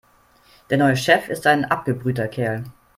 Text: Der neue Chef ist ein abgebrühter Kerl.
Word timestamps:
Der 0.71 0.79
neue 0.79 0.97
Chef 0.97 1.29
ist 1.29 1.45
ein 1.45 1.63
abgebrühter 1.63 2.27
Kerl. 2.27 2.63